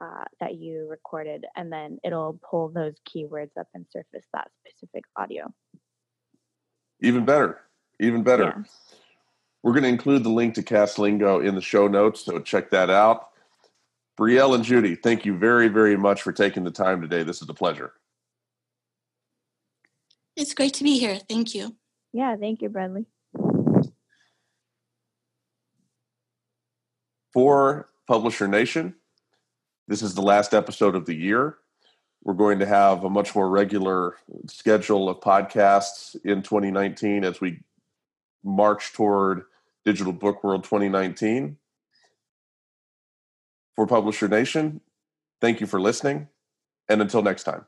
uh, 0.00 0.24
that 0.40 0.54
you 0.56 0.86
recorded, 0.88 1.44
and 1.56 1.72
then 1.72 1.98
it'll 2.04 2.38
pull 2.48 2.68
those 2.68 2.94
keywords 3.08 3.50
up 3.58 3.68
and 3.74 3.86
surface 3.90 4.26
that 4.32 4.50
specific 4.60 5.04
audio. 5.16 5.52
Even 7.00 7.24
better, 7.24 7.60
even 8.00 8.22
better. 8.22 8.54
Yeah. 8.56 8.62
We're 9.62 9.72
going 9.72 9.84
to 9.84 9.88
include 9.88 10.24
the 10.24 10.30
link 10.30 10.54
to 10.54 10.62
Castlingo 10.62 11.44
in 11.44 11.54
the 11.54 11.62
show 11.62 11.88
notes, 11.88 12.20
so 12.20 12.38
check 12.38 12.70
that 12.70 12.90
out. 12.90 13.30
Brielle 14.18 14.54
and 14.54 14.64
Judy, 14.64 14.94
thank 14.94 15.24
you 15.24 15.36
very, 15.36 15.68
very 15.68 15.96
much 15.96 16.22
for 16.22 16.32
taking 16.32 16.64
the 16.64 16.70
time 16.70 17.00
today. 17.00 17.24
This 17.24 17.42
is 17.42 17.48
a 17.48 17.54
pleasure. 17.54 17.92
It's 20.36 20.54
great 20.54 20.74
to 20.74 20.84
be 20.84 20.98
here. 20.98 21.18
Thank 21.28 21.54
you. 21.54 21.74
Yeah, 22.12 22.36
thank 22.36 22.62
you, 22.62 22.68
Bradley. 22.68 23.06
For 27.32 27.88
Publisher 28.06 28.46
Nation, 28.46 28.94
this 29.88 30.02
is 30.02 30.14
the 30.14 30.22
last 30.22 30.54
episode 30.54 30.94
of 30.94 31.06
the 31.06 31.14
year. 31.14 31.56
We're 32.22 32.34
going 32.34 32.60
to 32.60 32.66
have 32.66 33.04
a 33.04 33.10
much 33.10 33.34
more 33.34 33.50
regular 33.50 34.16
schedule 34.46 35.08
of 35.08 35.18
podcasts 35.18 36.16
in 36.24 36.42
2019 36.42 37.24
as 37.24 37.40
we 37.40 37.60
march 38.44 38.92
toward 38.92 39.42
Digital 39.84 40.12
Book 40.12 40.44
World 40.44 40.62
2019 40.64 41.56
for 43.74 43.86
Publisher 43.86 44.28
Nation. 44.28 44.80
Thank 45.40 45.60
you 45.60 45.66
for 45.66 45.80
listening, 45.80 46.28
and 46.88 47.00
until 47.00 47.22
next 47.22 47.44
time. 47.44 47.66